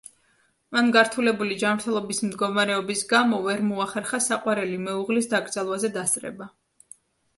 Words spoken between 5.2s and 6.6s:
დაკრძალვაზე დასწრება.